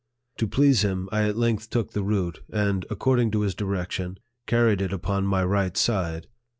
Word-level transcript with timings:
To 0.37 0.47
please 0.47 0.81
him, 0.81 1.07
I 1.11 1.29
at 1.29 1.37
length 1.37 1.69
took 1.69 1.91
the 1.91 2.01
root, 2.01 2.39
and, 2.51 2.87
according 2.89 3.29
to 3.33 3.41
his 3.41 3.53
direction, 3.53 4.17
carried 4.47 4.81
it 4.81 4.91
upon 4.91 5.27
my 5.27 5.43
right 5.43 5.77
side. 5.77 6.25